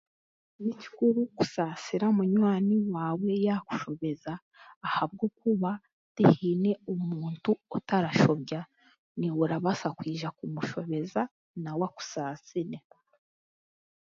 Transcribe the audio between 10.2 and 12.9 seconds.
kumushobeza nawe akusaasire.